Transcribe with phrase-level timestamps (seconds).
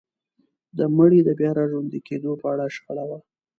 [0.77, 3.19] د مړي د بيا راژوندي کيدو په اړه شخړه وه.